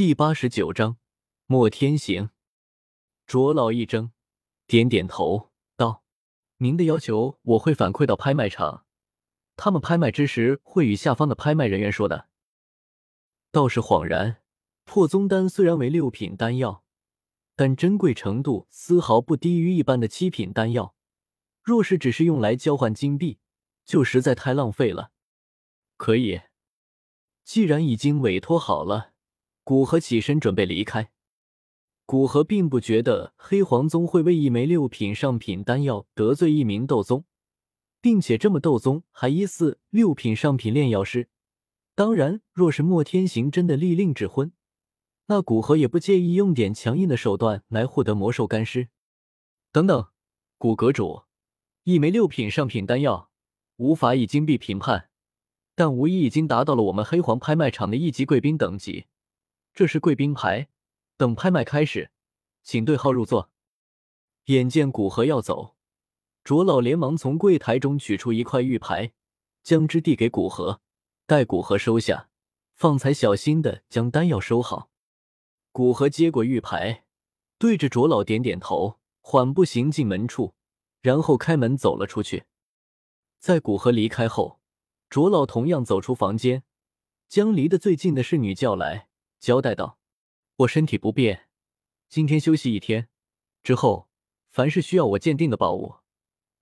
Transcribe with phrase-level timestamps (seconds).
[0.00, 0.96] 第八十九章
[1.44, 2.30] 莫天行。
[3.26, 4.12] 卓老一怔，
[4.66, 6.04] 点点头道
[6.56, 8.86] ：“您的要求我会反馈到拍卖场，
[9.56, 12.28] 他们拍卖之时会与下方的拍卖人员说的。”
[13.52, 14.40] 倒是恍然，
[14.84, 16.82] 破宗丹虽然为六品丹药，
[17.54, 20.94] 但珍贵程度丝毫不低于一般的七品丹药。
[21.62, 23.38] 若是只是用来交换金币，
[23.84, 25.12] 就实在太浪费了。
[25.98, 26.40] 可以，
[27.44, 29.09] 既然已经委托好了。
[29.70, 31.12] 古河起身准备离开，
[32.04, 37.24] 古河并不觉得黑黄宗会为一枚六品上品丹药得罪一名斗宗，
[38.00, 41.28] 并且这么斗宗还疑似六品上品炼药师。
[41.94, 44.50] 当然，若是莫天行真的立令指婚，
[45.26, 48.88] 那古河也不介意用点强硬的手段来获得魔兽干尸。
[49.70, 50.08] 等等，
[50.58, 51.22] 古阁主，
[51.84, 53.30] 一枚六品上品丹药
[53.76, 55.10] 无法以金币评判，
[55.76, 59.06] 但无疑已经达到了我们黑黄拍卖场的一级贵宾等级。
[59.72, 60.68] 这是贵宾牌，
[61.16, 62.10] 等拍卖开始，
[62.62, 63.50] 请对号入座。
[64.46, 65.76] 眼见古河要走，
[66.42, 69.12] 卓老连忙从柜台中取出一块玉牌，
[69.62, 70.80] 将之递给古河，
[71.26, 72.28] 待古河收下，
[72.74, 74.90] 方才小心的将丹药收好。
[75.72, 77.04] 古河接过玉牌，
[77.58, 80.54] 对着卓老点点头，缓步行进门处，
[81.00, 82.44] 然后开门走了出去。
[83.38, 84.60] 在古河离开后，
[85.08, 86.64] 卓老同样走出房间，
[87.28, 89.09] 将离得最近的侍女叫来。
[89.40, 89.98] 交代道
[90.56, 91.48] ：“我身体不便，
[92.10, 93.08] 今天休息一天。
[93.62, 94.10] 之后，
[94.50, 95.96] 凡是需要我鉴定的宝物，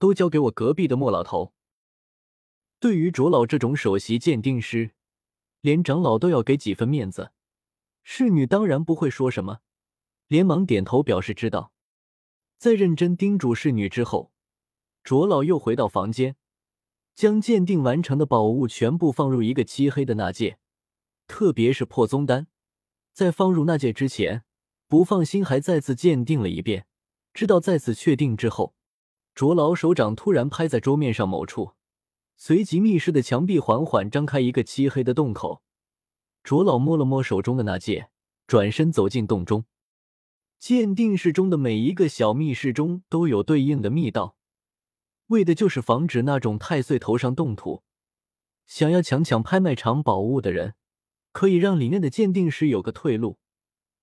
[0.00, 1.54] 都交给我隔壁的莫老头。
[2.80, 4.90] 对于卓老这种首席鉴定师，
[5.60, 7.30] 连长老都要给几分面子。
[8.02, 9.60] 侍女当然不会说什么，
[10.26, 11.72] 连忙点头表示知道。
[12.58, 14.32] 在认真叮嘱侍女之后，
[15.04, 16.34] 卓老又回到房间，
[17.14, 20.58] 将鉴定完成的宝物全部放入一个漆黑的纳戒，
[21.28, 22.48] 特别是破宗丹。”
[23.14, 24.42] 在放入纳戒之前，
[24.88, 26.86] 不放心，还再次鉴定了一遍。
[27.32, 28.74] 知道再次确定之后，
[29.36, 31.74] 卓老手掌突然拍在桌面上某处，
[32.36, 35.62] 随即密室的墙壁缓缓张开一个漆黑的洞口。
[36.42, 38.10] 卓老摸了摸手中的纳戒，
[38.48, 39.64] 转身走进洞中。
[40.58, 44.36] 鉴定室中的每一个小密室中都有对应的密道，
[45.28, 47.84] 为的就是防止那种太岁头上动土，
[48.66, 50.74] 想要强抢拍卖场宝物的人。
[51.34, 53.38] 可以让里面的鉴定师有个退路，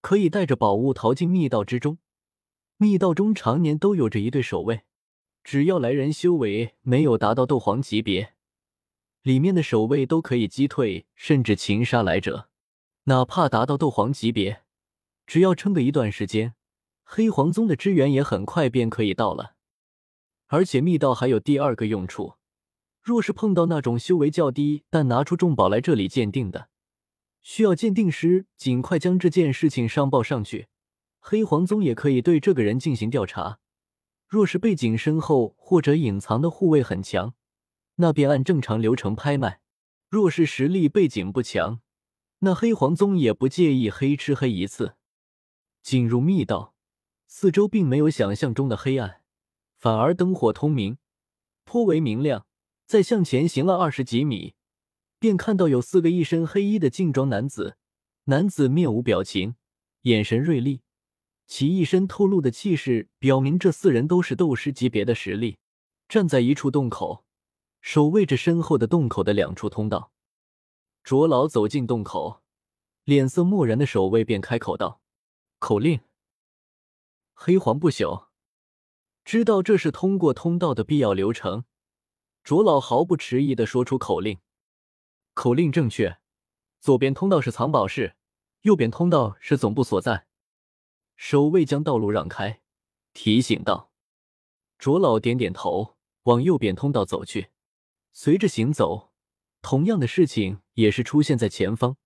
[0.00, 1.98] 可以带着宝物逃进密道之中。
[2.78, 4.80] 密道中常年都有着一对守卫，
[5.44, 8.32] 只要来人修为没有达到斗皇级别，
[9.20, 12.48] 里面的守卫都可以击退甚至擒杀来者。
[13.04, 14.62] 哪怕达到斗皇级别，
[15.26, 16.54] 只要撑个一段时间，
[17.04, 19.54] 黑皇宗的支援也很快便可以到了。
[20.46, 22.36] 而且密道还有第二个用处，
[23.02, 26.70] 若是碰到那种修为较低但拿出重宝来这里鉴定的。
[27.42, 30.68] 需要鉴定师尽快将这件事情上报上去，
[31.18, 33.58] 黑皇宗也可以对这个人进行调查。
[34.26, 37.34] 若是背景深厚或者隐藏的护卫很强，
[37.96, 39.60] 那便按正常流程拍卖；
[40.10, 41.80] 若是实力背景不强，
[42.40, 44.96] 那黑皇宗也不介意黑吃黑一次。
[45.82, 46.74] 进入密道，
[47.26, 49.22] 四周并没有想象中的黑暗，
[49.78, 50.98] 反而灯火通明，
[51.64, 52.44] 颇为明亮。
[52.86, 54.54] 再向前行了二十几米。
[55.18, 57.76] 便看到有四个一身黑衣的劲装男子，
[58.24, 59.56] 男子面无表情，
[60.02, 60.82] 眼神锐利，
[61.46, 65.58] 其一身透露的气势表明这四人都是斗师级别的实力。
[66.08, 67.24] 站在一处洞口，
[67.80, 70.12] 守卫着身后的洞口的两处通道。
[71.02, 72.42] 卓老走进洞口，
[73.04, 75.00] 脸色漠然的守卫便开口道
[75.58, 76.00] ：“口令。”
[77.34, 78.26] 黑黄不朽
[79.24, 81.64] 知道这是通过通道的必要流程，
[82.42, 84.38] 卓老毫不迟疑的说出口令。
[85.38, 86.18] 口令正确，
[86.80, 88.16] 左边通道是藏宝室，
[88.62, 90.26] 右边通道是总部所在。
[91.14, 92.60] 守卫将道路让开，
[93.12, 93.92] 提醒道
[94.80, 97.50] ：“卓老点点头，往右边通道走去。”
[98.12, 99.12] 随着行走，
[99.62, 101.96] 同样的事情也是出现在前方，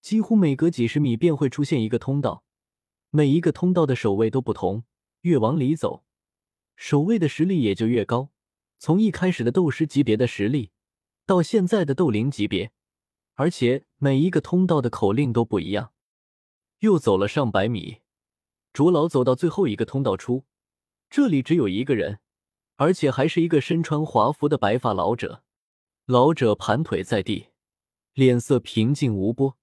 [0.00, 2.44] 几乎每隔几十米便会出现一个通道，
[3.10, 4.84] 每一个通道的守卫都不同，
[5.20, 6.06] 越往里走，
[6.76, 8.30] 守卫的实力也就越高。
[8.78, 10.70] 从一开始的斗师级别的实力。
[11.26, 12.72] 到现在的斗灵级别，
[13.34, 15.92] 而且每一个通道的口令都不一样。
[16.80, 18.02] 又走了上百米，
[18.72, 20.44] 卓老走到最后一个通道处，
[21.08, 22.20] 这里只有一个人，
[22.76, 25.42] 而且还是一个身穿华服的白发老者。
[26.04, 27.46] 老者盘腿在地，
[28.12, 29.56] 脸色平静无波，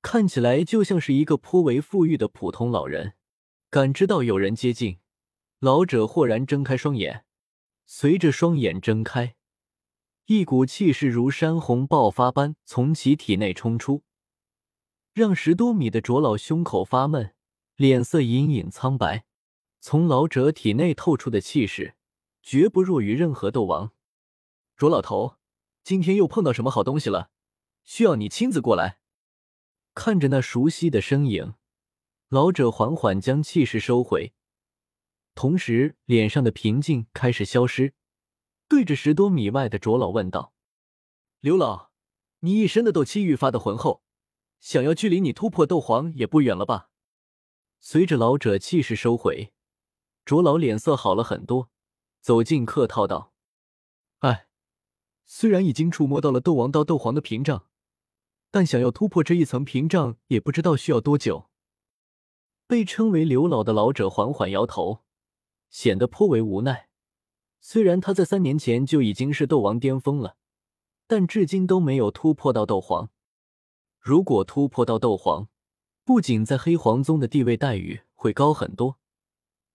[0.00, 3.14] 看起来就像是一个颇为富裕的普通老人。
[3.70, 4.98] 感知到有人接近，
[5.60, 7.24] 老者豁然睁开双眼，
[7.86, 9.36] 随着双眼睁开。
[10.26, 14.04] 一股气势如山洪爆发般从其体内冲出，
[15.12, 17.34] 让十多米的卓老胸口发闷，
[17.76, 19.24] 脸色隐隐苍白。
[19.80, 21.96] 从老者体内透出的气势，
[22.40, 23.90] 绝不弱于任何斗王。
[24.76, 25.38] 卓老头，
[25.82, 27.30] 今天又碰到什么好东西了？
[27.82, 29.00] 需要你亲自过来。
[29.92, 31.54] 看着那熟悉的身影，
[32.28, 34.32] 老者缓缓将气势收回，
[35.34, 37.94] 同时脸上的平静开始消失，
[38.72, 40.54] 对着十多米外的卓老问道
[41.40, 41.90] ：“刘老，
[42.38, 44.02] 你一身的斗气愈发的浑厚，
[44.60, 46.88] 想要距离你突破斗皇也不远了吧？”
[47.80, 49.52] 随着老者气势收回。
[50.24, 51.68] 卓老脸色好了很多，
[52.22, 53.34] 走近客套道
[54.20, 54.46] ：“哎，
[55.26, 57.66] 虽然已经触摸到了斗王到斗皇的屏障，
[58.50, 61.50] 但想要突破这一层屏障，也不知道需要多久。”
[62.66, 65.04] 被称为刘老的老者缓缓摇头，
[65.68, 66.88] 显得颇为无奈。
[67.64, 70.36] 虽然他在三年前就已经是斗王巅峰了，
[71.06, 73.10] 但至今都没有突破到斗皇。
[74.00, 75.48] 如果突破到斗皇，
[76.04, 78.98] 不仅在黑皇宗的地位待遇会高很多。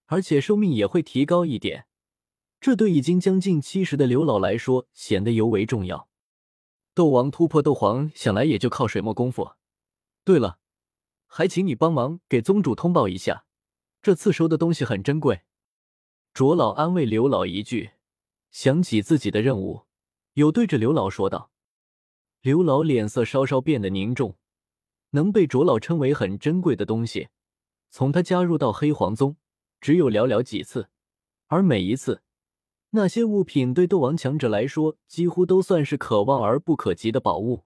[0.08, 1.88] 而且寿命也会提高一点，
[2.60, 6.10] 这对已经将近七十的刘老来说显得尤为重要。
[6.94, 9.52] 斗王突破斗皇，想来也就靠水墨功夫。
[10.26, 10.60] 对了，
[11.26, 13.46] 还请你帮忙给宗主通报一下，
[14.02, 15.44] 这次收的东西很珍贵。
[16.38, 17.94] 卓老安慰刘老一句，
[18.52, 19.88] 想起自己的任务，
[20.34, 21.50] 有对着刘老说道。
[22.42, 24.38] 刘老脸色稍稍变得凝重，
[25.10, 27.30] 能被卓老称为很珍贵的东西，
[27.90, 29.36] 从他加入到黑皇宗。
[29.82, 30.90] 只有寥寥几次，
[31.48, 32.22] 而每一次，
[32.92, 37.64] 那些物品对斗王强者来说，几乎都算是可望而不可及的宝物。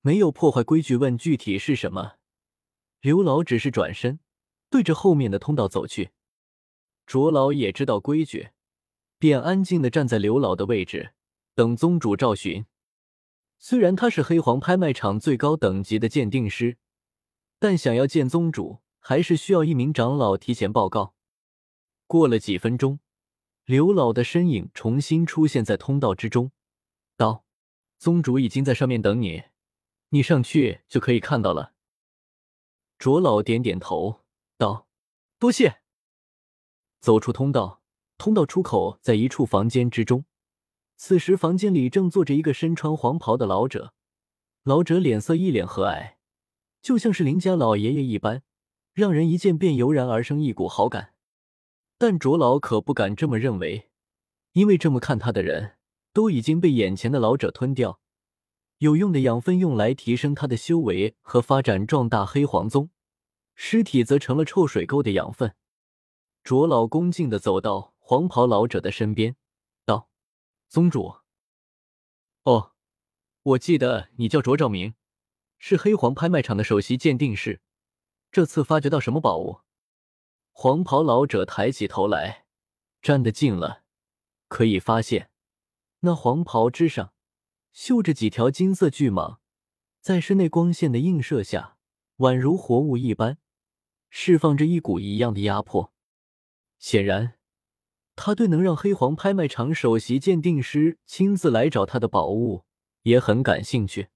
[0.00, 2.14] 没有破坏规矩，问具体是什么？
[3.00, 4.18] 刘老只是转身，
[4.68, 6.10] 对着后面的通道走去。
[7.06, 8.50] 卓老也知道规矩，
[9.16, 11.12] 便安静的站在刘老的位置，
[11.54, 12.66] 等宗主召寻。
[13.58, 16.78] 虽然他是黑皇拍卖场最高等级的鉴定师，
[17.60, 21.14] 但想要见宗主，还是需要一名长老提前报告。
[22.08, 22.98] 过了几分钟，
[23.64, 26.50] 刘老的身影重新出现在通道之中，
[27.16, 27.44] 道
[27.98, 29.44] ：“宗主已经在上面等你，
[30.08, 31.72] 你上去就可以看到了。”
[32.98, 34.24] 卓老点点头，
[34.58, 34.88] 道
[35.38, 35.80] ：“多谢。”
[37.06, 37.82] 走出通道，
[38.18, 40.24] 通道出口在一处房间之中。
[40.96, 43.92] 此时，房间里正坐着一个身穿黄袍的老者，
[44.64, 46.14] 老者脸色一脸和蔼，
[46.82, 48.42] 就像是林家老爷爷一般，
[48.92, 51.12] 让人一见便油然而生一股好感。
[51.96, 53.88] 但卓老可不敢这么认为，
[54.54, 55.76] 因为这么看他的人
[56.12, 58.00] 都已经被眼前的老者吞掉。
[58.78, 62.90] 有用的养分用来提升他的修为和发展壮大黑黄宗，
[63.54, 65.54] 尸体则成了臭水沟的养分。
[66.46, 69.34] 卓老恭敬的走到黄袍老者的身边，
[69.84, 70.08] 道
[70.70, 71.16] ：“宗主，
[72.44, 72.70] 哦，
[73.42, 74.94] 我记得你叫卓兆明，
[75.58, 77.60] 是黑黄拍卖场的首席鉴定师。
[78.30, 79.62] 这次发掘到什么宝物？”
[80.54, 82.46] 黄袍老者抬起头来，
[83.02, 83.82] 站得近了，
[84.46, 85.32] 可以发现，
[86.02, 87.12] 那黄袍之上
[87.72, 89.38] 绣着几条金色巨蟒，
[90.00, 91.76] 在室内光线的映射下，
[92.18, 93.38] 宛如活物一般，
[94.08, 95.92] 释放着一股一样的压迫。
[96.78, 97.34] 显然，
[98.14, 102.64] 他对能让黑黄拍卖场首席鉴定师亲自来找他的宝物
[103.02, 104.08] 也很感兴趣。